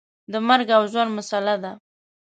[0.31, 1.71] د مرګ او ژوند مسله ده.